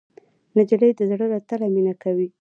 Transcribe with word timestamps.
نجلۍ 0.57 0.91
د 0.95 1.01
زړه 1.09 1.25
له 1.33 1.39
تله 1.49 1.67
مینه 1.73 1.93
کوي. 2.03 2.27